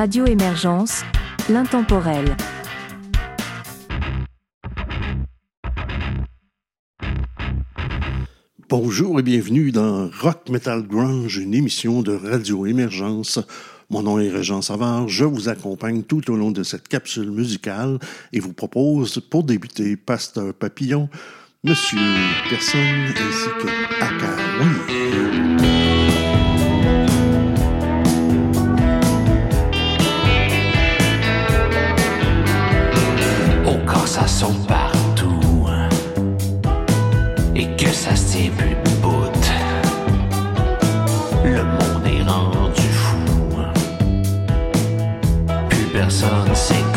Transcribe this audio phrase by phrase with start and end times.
[0.00, 1.02] Radio Émergence,
[1.50, 2.34] l'intemporel.
[8.70, 13.40] Bonjour et bienvenue dans Rock Metal Grunge, une émission de Radio Émergence.
[13.90, 17.98] Mon nom est Régent Savard, je vous accompagne tout au long de cette capsule musicale
[18.32, 21.10] et vous propose pour débuter Pasteur Papillon,
[21.62, 21.98] Monsieur
[22.48, 24.99] Personne ainsi que Akawi.
[34.26, 35.88] sont partout hein.
[37.54, 39.10] et que ça s'est plus bout.
[41.44, 43.16] Le monde est rendu fou.
[43.58, 43.72] Hein.
[45.68, 46.89] Plus personne sait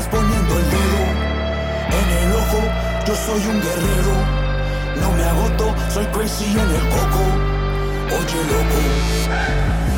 [0.00, 1.00] estás poniendo el dedo
[1.98, 2.60] en el ojo.
[3.06, 4.14] Yo soy un guerrero,
[5.00, 7.22] no me agoto, soy crazy en el coco.
[8.18, 9.89] Oye, loco.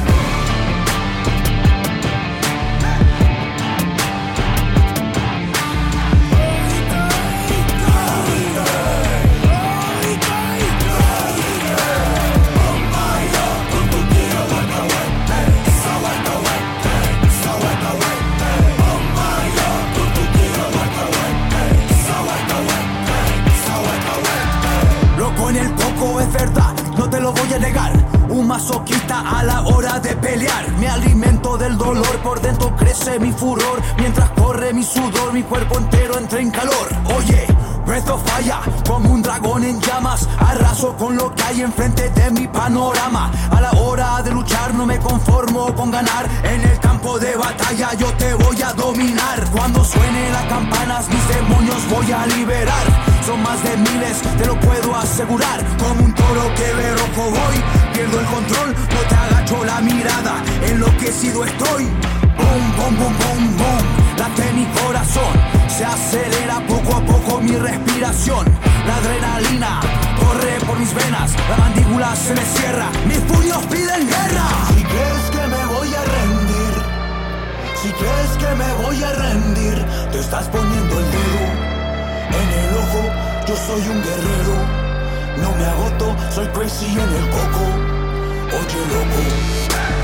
[25.56, 27.92] En el coco es verdad, no te lo voy a negar.
[28.28, 30.70] Un masoquista a la hora de pelear.
[30.78, 33.82] Me alimento del dolor, por dentro crece mi furor.
[33.98, 36.88] Mientras corre mi sudor, mi cuerpo entero entra en calor.
[37.16, 37.46] Oye,
[37.84, 38.54] Breath of Fire,
[38.86, 40.26] como un dragón en llamas.
[40.38, 43.30] Arraso con lo que hay enfrente de mi panorama.
[43.50, 46.26] A la hora de luchar no me conformo con ganar.
[46.44, 49.44] En el campo de batalla yo te voy a dominar.
[49.50, 53.11] Cuando suene las campanas, mis demonios voy a liberar.
[53.26, 55.64] Son más de miles, te lo puedo asegurar.
[55.78, 60.42] Como un toro que ve rojo voy, pierdo el control, no te agacho la mirada.
[60.66, 61.84] Enloquecido estoy.
[62.36, 64.02] Boom, boom, boom, boom, boom.
[64.18, 65.32] Late mi corazón,
[65.68, 68.44] se acelera poco a poco mi respiración.
[68.86, 69.80] La adrenalina
[70.18, 74.46] corre por mis venas, la mandíbula se me cierra, mis puños piden guerra.
[74.74, 76.74] Si crees que me voy a rendir,
[77.82, 81.31] si crees que me voy a rendir, te estás poniendo el dedo
[82.42, 83.02] en el ojo,
[83.46, 84.54] yo soy un guerrero.
[85.42, 87.64] No me agoto, soy crazy en el coco.
[88.58, 90.01] Oye, loco.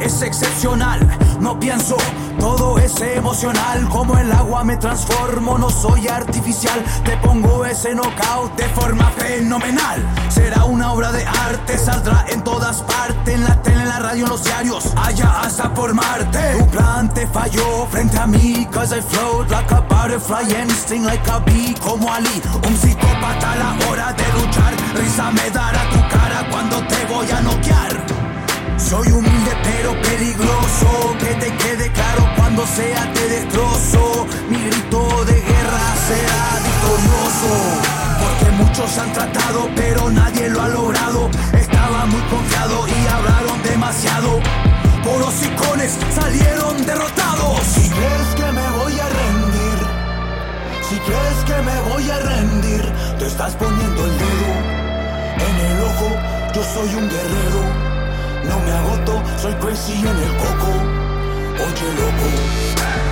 [0.00, 1.06] Es excepcional.
[1.40, 1.96] No pienso,
[2.38, 3.88] todo es emocional.
[3.88, 6.82] Como el agua me transformo, no soy artificial.
[7.04, 10.04] Te pongo ese knockout de forma fenomenal.
[10.28, 13.34] Será una obra de arte, saldrá en todas partes.
[13.34, 16.56] En la tele, en la radio, en los diarios, allá hasta por Marte.
[16.58, 21.04] Tu plan te falló frente a mí, cause I float like a butterfly and sting
[21.04, 21.74] like a bee.
[21.80, 24.74] Como Ali, un psicópata a la hora de luchar.
[24.94, 28.19] Risa me dará tu cara cuando te voy a noquear.
[28.80, 34.26] Soy humilde pero peligroso, que te quede claro cuando sea te destrozo.
[34.48, 37.52] Mi grito de guerra será victorioso,
[38.18, 41.30] porque muchos han tratado pero nadie lo ha logrado.
[41.52, 44.40] Estaba muy confiado y hablaron demasiado.
[45.04, 47.60] Por hocicones salieron derrotados.
[47.62, 49.78] Si crees que me voy a rendir,
[50.88, 54.50] si crees que me voy a rendir, te estás poniendo el dedo
[55.48, 56.16] en el ojo.
[56.54, 57.89] Yo soy un guerrero.
[58.50, 60.72] No me agoto, soy crazy en el coco.
[61.62, 63.09] Oye, loco.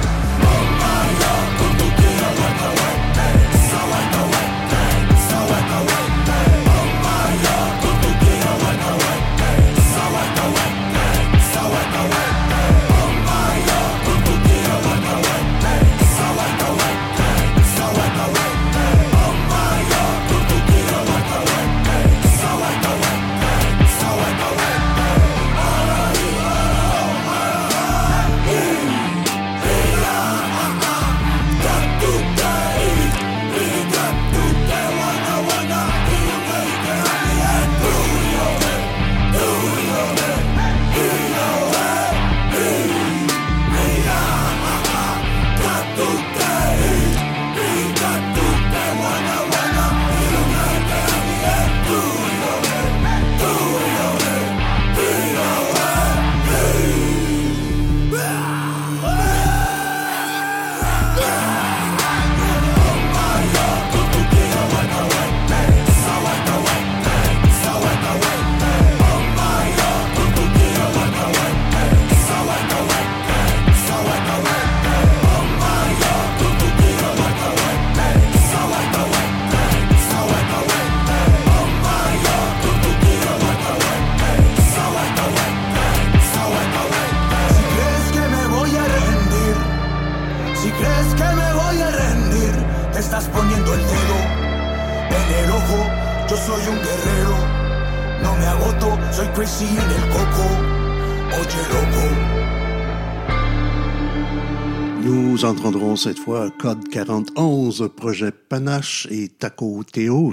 [106.09, 110.33] Cette fois Code 41, Projet Panache et Taco Théo.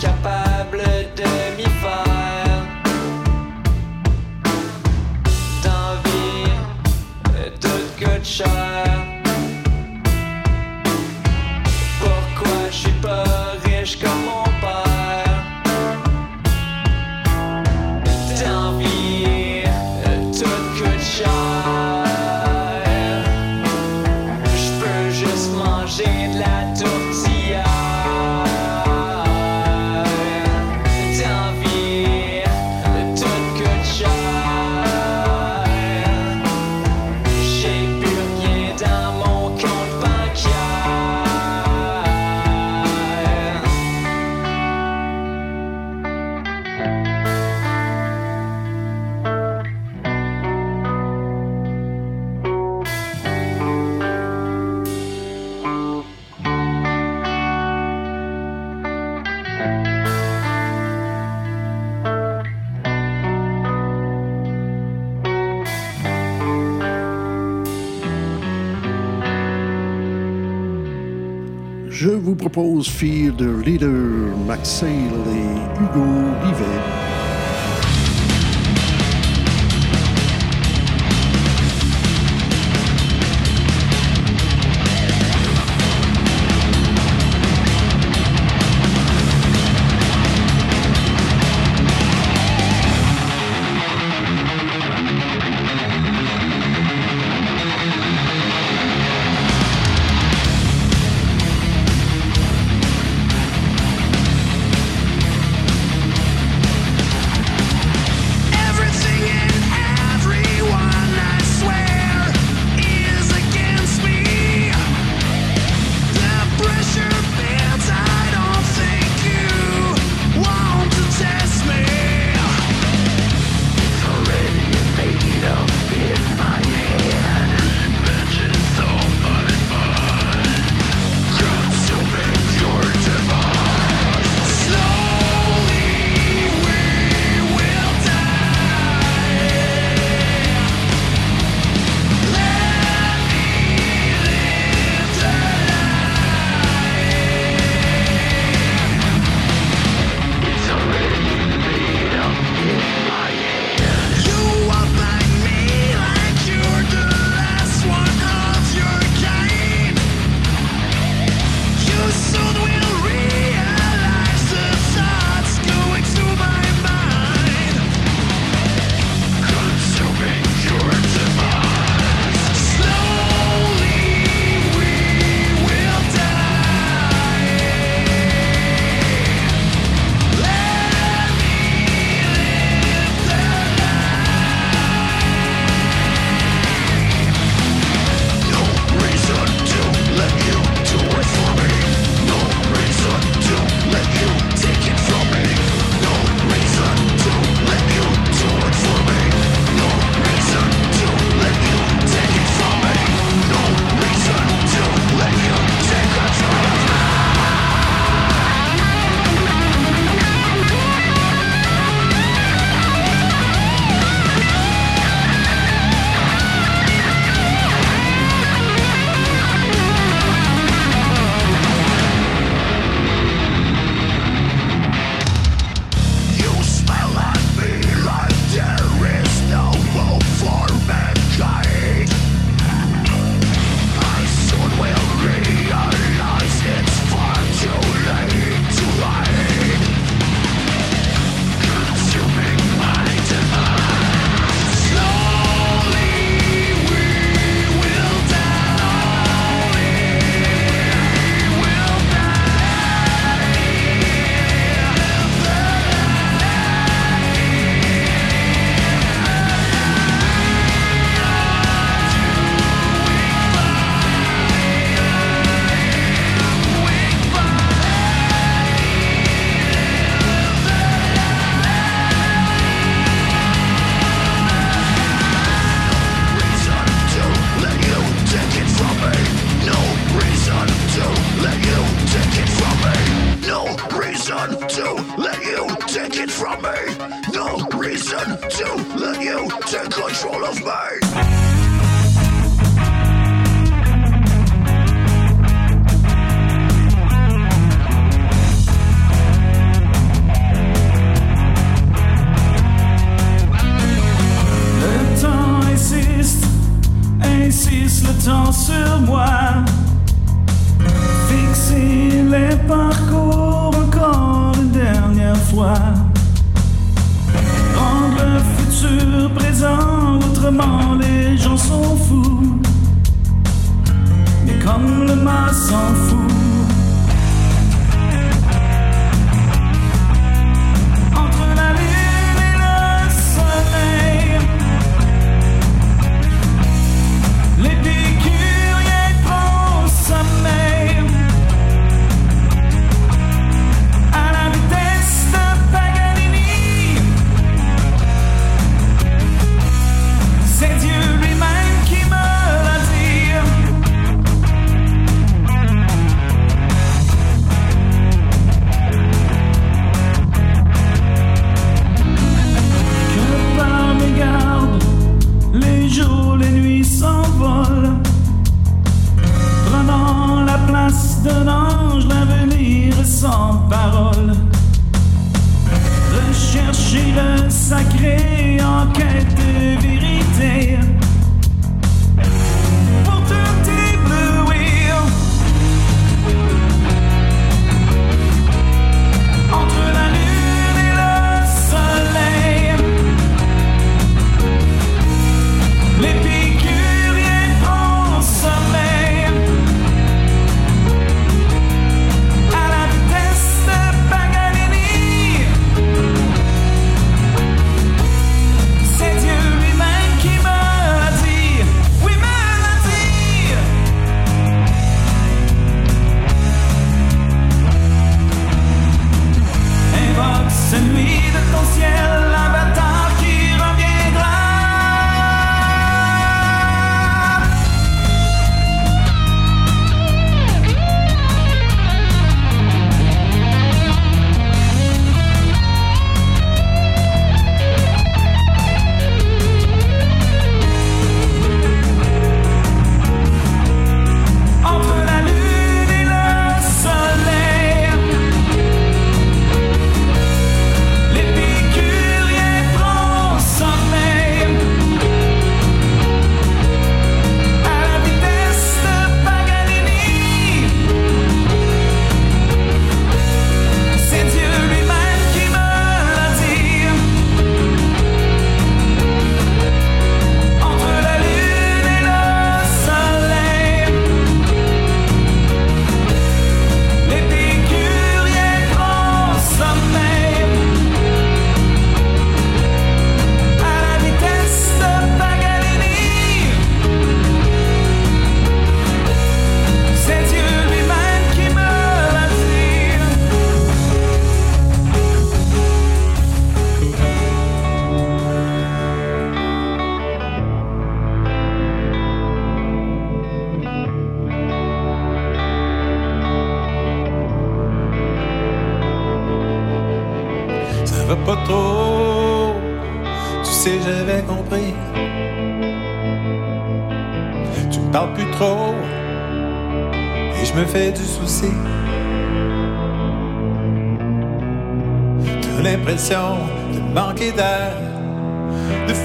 [0.00, 0.49] capable.
[72.52, 76.04] propose Fear the Leader, Max et Hugo
[76.42, 77.09] Livet.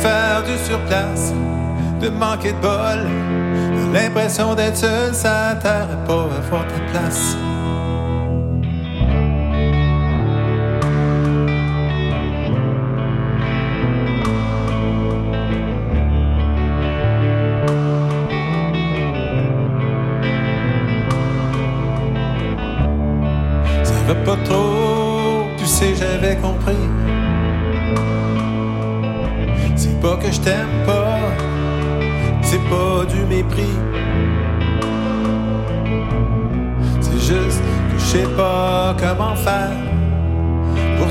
[0.05, 1.33] faire du surplace,
[1.99, 2.99] de manquer de bol,
[3.91, 7.35] l'impression d'être seul, ça t'arrête pas à voir ta place.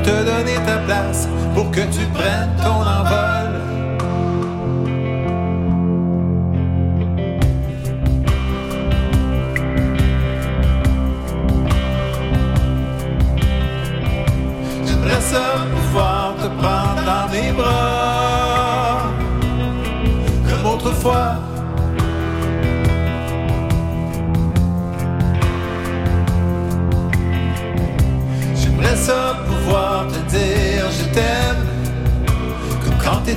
[0.05, 2.94] te donner ta place pour que tu prennes ton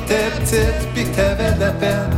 [0.08, 2.17] tip, tip, big tev, and.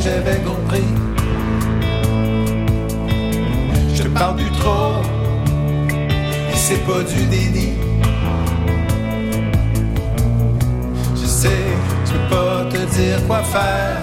[0.00, 0.84] J'avais compris.
[3.94, 5.02] Je te parle du trop.
[6.52, 7.72] Et c'est pas du déni.
[11.14, 11.64] Je sais,
[12.06, 14.02] je peux pas te dire quoi faire.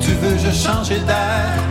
[0.00, 1.62] Tu veux je changer d'air.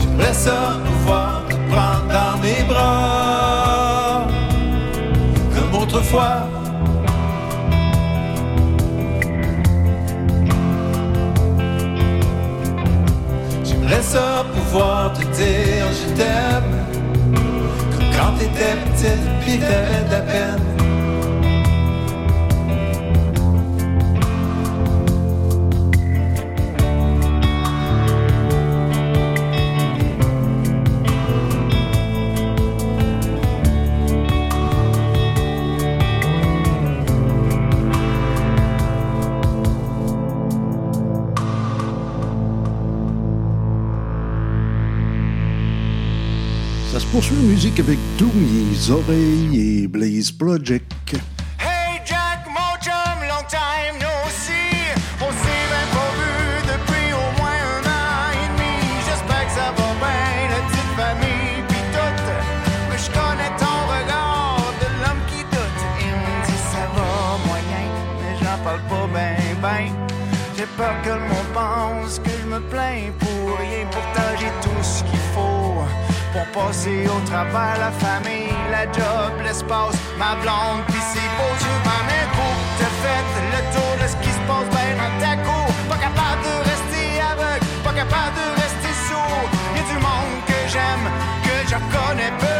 [0.00, 3.13] J'aimerais ça pouvoir te prendre dans mes bras
[6.14, 6.48] autrefois.
[13.64, 16.84] J'aimerais ça pouvoir te dire je t'aime
[17.92, 20.73] comme quand t'étais petite puis t'avais de la peine.
[47.14, 51.14] Poursuit musique avec Doomies, Oreilles et Blaze Project.
[51.60, 54.90] Hey Jack, mon chum, long time no see.
[55.20, 56.34] On s'est même pas vu
[56.72, 58.74] depuis au moins un an et demi.
[59.06, 62.18] J'espère que ça va bien, la petite famille pis tout.
[62.90, 65.82] Mais je connais ton regard de l'homme qui doute.
[66.00, 67.86] Il me dit ça va moyen,
[68.18, 69.86] mais j'en parle pas ben ben.
[70.56, 73.86] J'ai peur que le monde pense que je me plains pour rien.
[73.92, 75.53] Pourtant j'ai tout ce qu'il faut
[76.34, 81.80] pour passer au travers la famille, la job, l'espace, ma blonde, pis ses beaux yeux,
[81.86, 82.66] ma main courte.
[82.78, 85.68] T'as fait le tour de ce qui se passe ben dans ta cour.
[85.88, 89.46] Pas capable de rester aveugle, pas capable de rester sourd.
[89.76, 91.06] Y'a du monde que j'aime,
[91.46, 92.53] que je connais peu,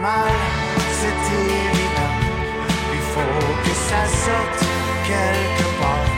[0.00, 2.14] c'est évident.
[2.92, 4.62] Il faut que ça sorte
[5.06, 6.12] quelque part.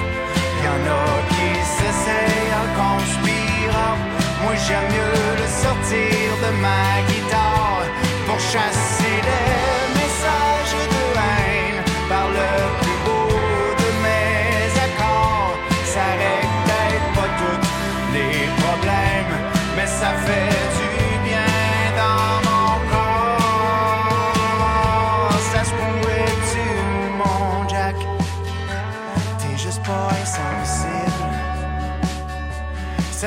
[0.63, 3.97] Y en a qui s'essayent en conspirant.
[4.43, 7.85] Moi j'aime mieux le sortir de ma guitare
[8.27, 9.60] pour chasser les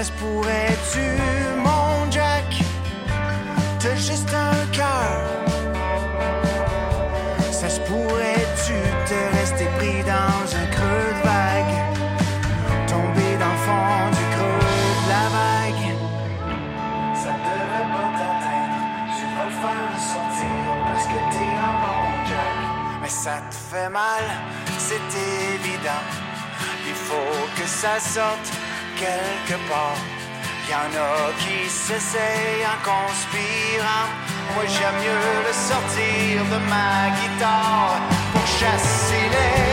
[0.03, 1.07] Ça se pourrait-tu,
[1.63, 2.61] mon Jack?
[3.79, 5.15] T'as juste un cœur.
[7.53, 8.73] Ça se pourrait-tu
[9.07, 11.75] te rester pris dans un creux de vague?
[12.85, 14.67] Tomber dans le fond du creux
[15.03, 15.87] de la vague?
[17.15, 18.79] Ça devrait pas t'atteindre.
[19.15, 22.55] Tu vas le faire sortir parce que t'es un bon Jack.
[23.01, 24.23] Mais ça te fait mal,
[24.77, 25.07] c'est
[25.55, 26.03] évident.
[26.85, 28.51] Il faut que ça sorte
[29.03, 30.01] quelque part.
[30.69, 34.07] Y en a qui s'essayent en conspirant.
[34.53, 37.99] Moi j'aime mieux le sortir de ma guitare
[38.33, 39.72] pour chasser les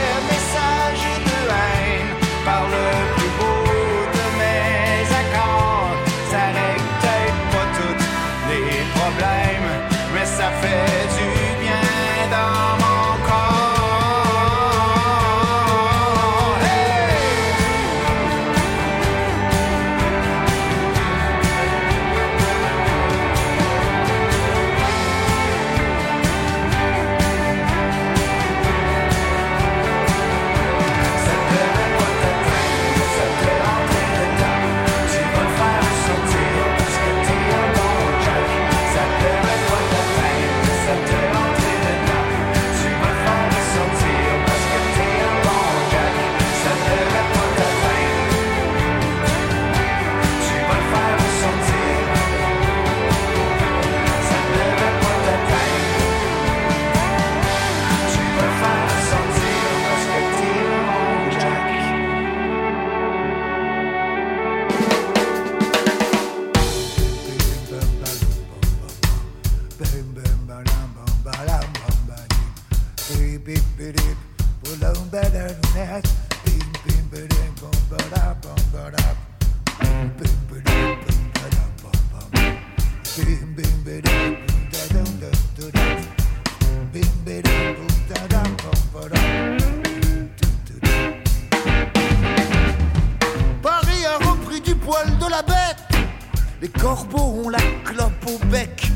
[96.60, 98.86] Les corbeaux ont la clope au bec.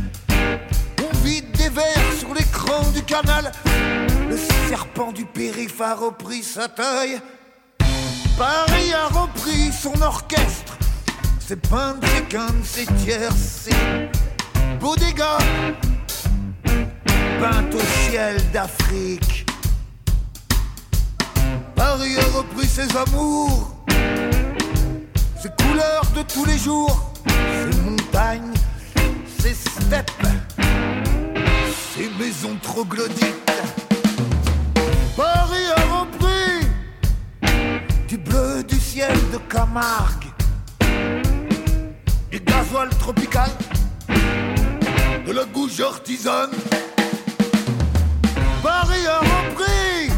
[1.03, 3.53] On vide des verres sur l'écran du canal.
[4.29, 7.23] Le serpent du périph' a repris sa taille.
[8.37, 10.77] Paris a repris son orchestre.
[11.39, 14.11] C'est peint, c'est quinte, c'est tierce, c'est
[14.79, 15.39] bodega.
[16.65, 19.47] Peint au ciel d'Afrique.
[21.75, 23.75] Paris a repris ses amours.
[25.41, 27.14] Ses couleurs de tous les jours.
[27.29, 28.55] Ses montagnes,
[29.39, 30.27] ses steppes.
[31.95, 33.53] Ses maisons troglodytes.
[35.17, 36.67] Paris a repris
[38.09, 40.27] du bleu du ciel de Camargue,
[42.31, 43.51] du gasoil tropical,
[45.27, 46.51] de la gouge artisane.
[48.63, 50.11] Paris a repris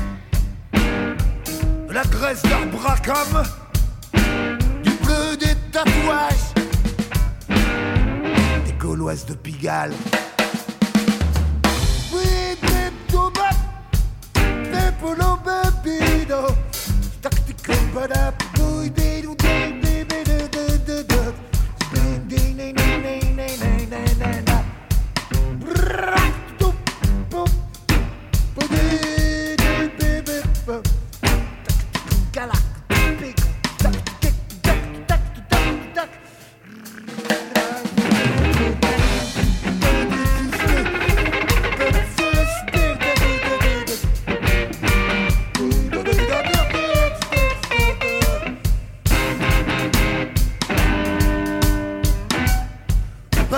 [1.88, 3.44] de la graisse d'Arbracam,
[4.82, 6.54] du bleu des tatouages,
[8.96, 9.92] des gauloises de Pigalle.
[12.12, 12.56] Oui,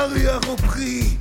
[0.08, 1.18] A repris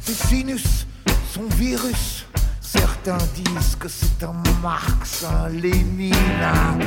[0.00, 0.86] ses sinus,
[1.32, 2.26] son virus.
[2.60, 6.78] Certains disent que c'est un Marx, un Lénine, un.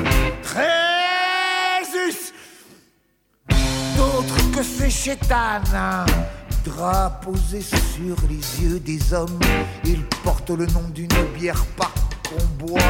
[3.95, 5.61] D'autres que c'est chétan,
[7.21, 9.39] posé sur les yeux des hommes.
[9.85, 11.07] Il porte le nom d'une
[11.37, 11.91] bière pas
[12.29, 12.81] qu'on boit,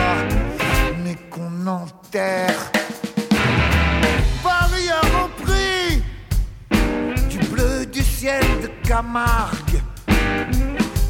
[1.04, 2.72] mais qu'on enterre.
[8.26, 9.84] De Camargue,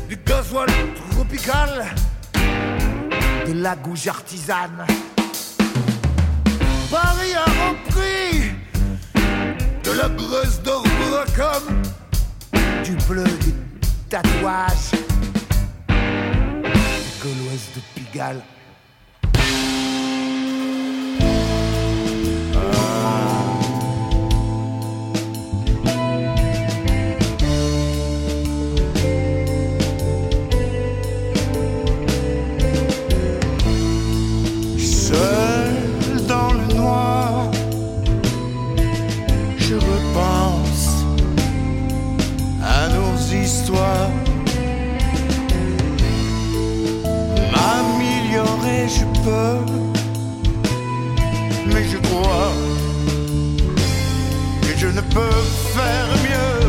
[0.10, 0.68] du gasoil
[1.14, 1.86] tropical,
[3.48, 4.86] de la gouge artisane.
[6.92, 8.52] Paris a repris
[9.86, 11.82] de la graisse d'Orbracam,
[12.84, 13.54] du bleu du
[14.10, 14.92] tatouage,
[15.88, 18.42] des gauloises de Pigalle.
[51.68, 52.52] Mais je crois
[54.62, 55.42] que je ne peux
[55.74, 56.65] faire mieux.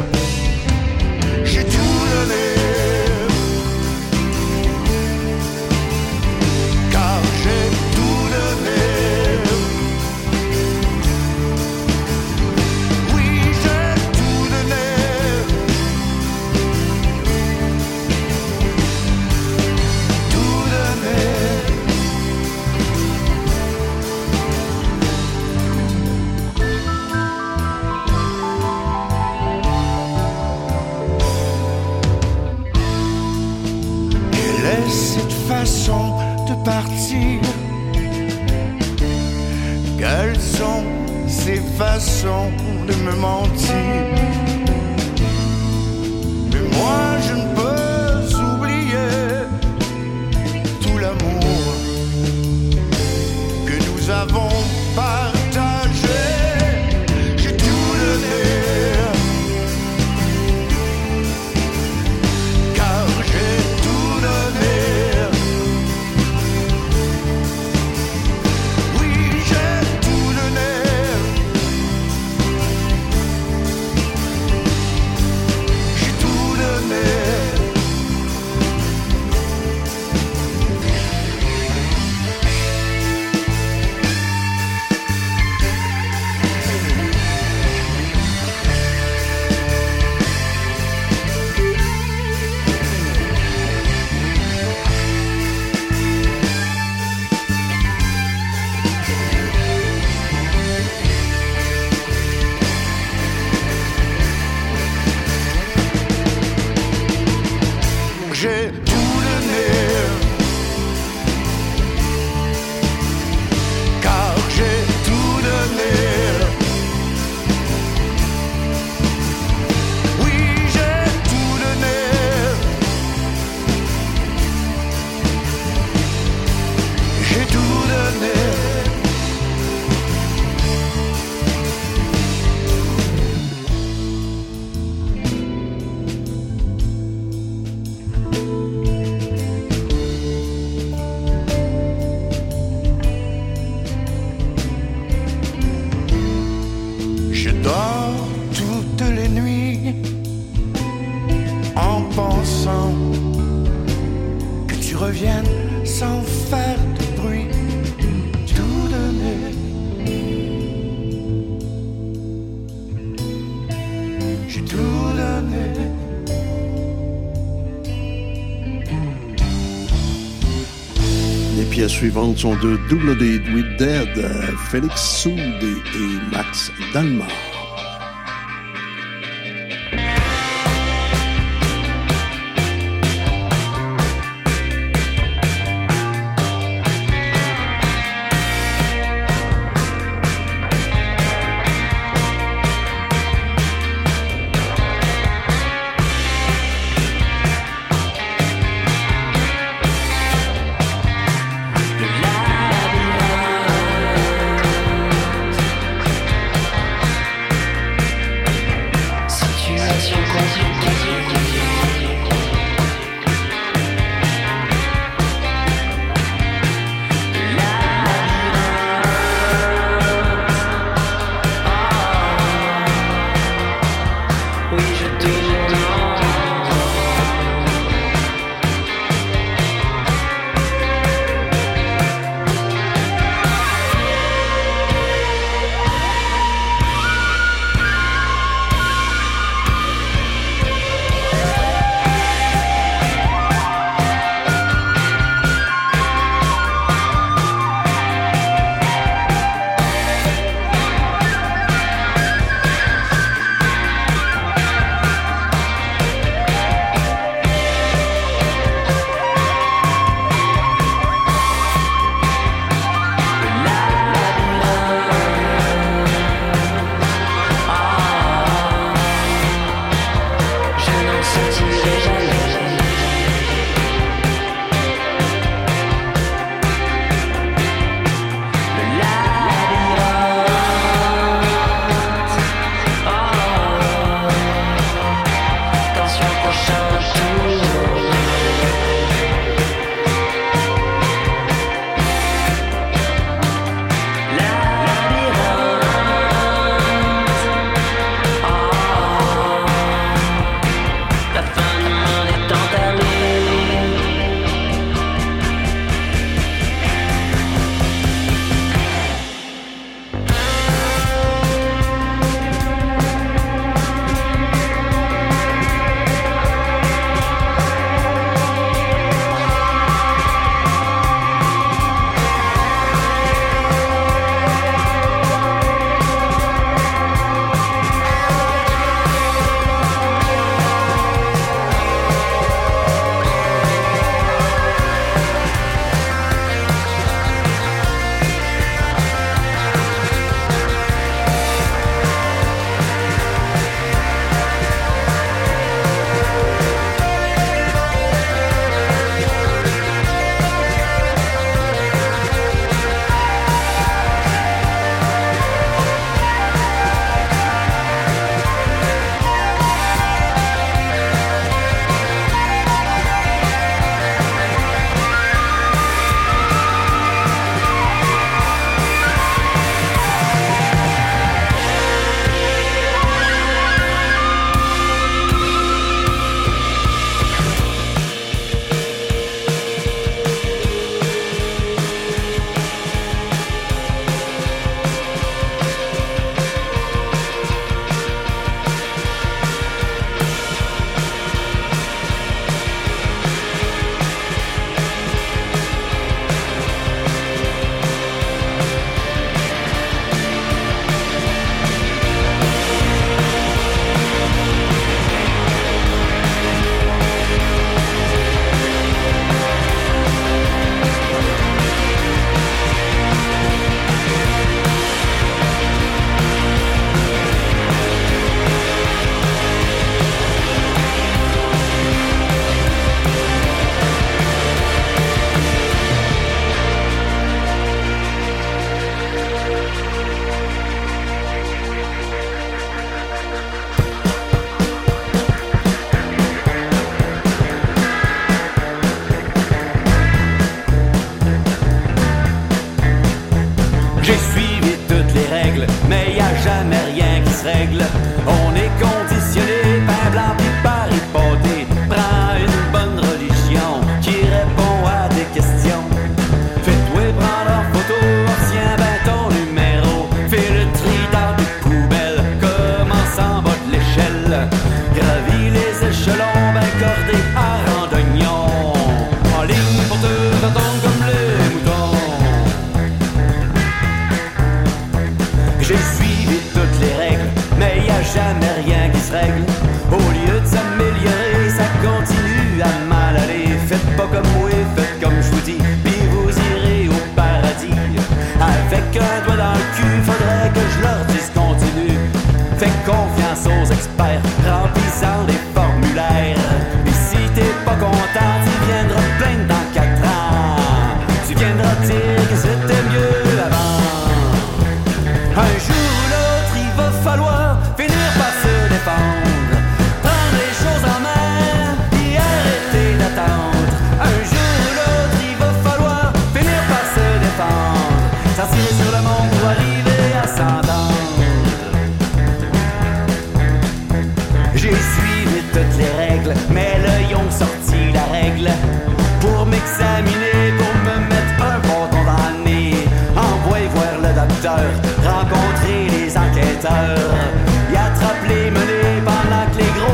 [172.07, 174.25] Suivantes sont de Double Date with Dead,
[174.71, 177.46] Félix Soud et Max Dalmar.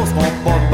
[0.05, 0.72] Que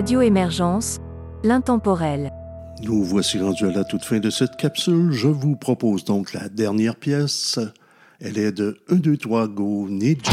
[0.00, 0.96] Radio Émergence,
[1.44, 2.32] l'intemporel.
[2.82, 5.12] Nous voici rendus à la toute fin de cette capsule.
[5.12, 7.58] Je vous propose donc la dernière pièce.
[8.18, 10.32] Elle est de 1, 2, 3, go, Nietzsche.